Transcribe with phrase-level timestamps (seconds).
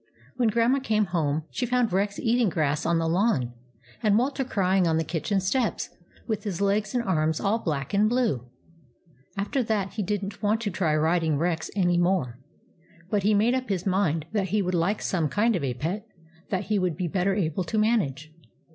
[0.35, 3.53] When Grandma came home, she found Rex eating grass on the lawn,
[4.01, 5.91] and Walter crying on the kitchen steps,
[6.25, 8.49] with his legs and arms all black and blue.
[9.37, 12.39] After that he did n't want to try riding Rex any more;
[13.11, 16.07] but he made up his mind that he would like some kind of a pet
[16.49, 18.31] that he would be better able to manage.